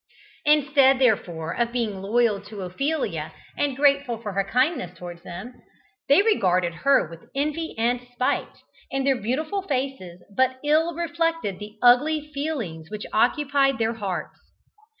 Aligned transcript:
Instead, 0.45 0.97
therefore, 0.97 1.55
of 1.55 1.71
being 1.71 2.01
loyal 2.01 2.41
to 2.41 2.63
Ophelia, 2.63 3.31
and 3.55 3.75
grateful 3.77 4.17
for 4.19 4.31
her 4.33 4.43
kindness 4.43 4.97
towards 4.97 5.21
them, 5.21 5.53
they 6.09 6.23
regarded 6.23 6.73
her 6.73 7.07
with 7.07 7.29
envy 7.35 7.75
and 7.77 8.01
spite, 8.11 8.63
and 8.91 9.05
their 9.05 9.21
beautiful 9.21 9.61
faces 9.61 10.23
but 10.35 10.57
ill 10.63 10.95
reflected 10.95 11.59
the 11.59 11.77
ugly 11.83 12.31
feelings 12.33 12.89
which 12.89 13.05
occupied 13.13 13.77
their 13.77 13.93
hearts. 13.93 14.39